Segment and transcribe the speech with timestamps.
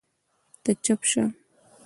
[0.63, 1.23] ته چپ سه